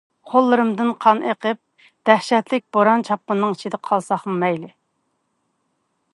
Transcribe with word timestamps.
قوللىرىمدىن 0.29 0.87
قان 1.05 1.21
ئېقىپ، 1.31 1.59
دەھشەتلىك 2.11 2.65
بوران-چاپقۇننىڭ 2.77 3.55
ئىچىدە 3.57 3.83
قالساممۇ 3.91 4.39
مەيلى. 4.47 4.73